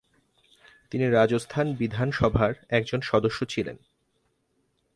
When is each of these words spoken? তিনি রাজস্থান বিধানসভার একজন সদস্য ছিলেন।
তিনি 0.91 1.05
রাজস্থান 1.09 1.67
বিধানসভার 1.75 2.53
একজন 2.69 3.01
সদস্য 3.01 3.45
ছিলেন। 3.45 3.77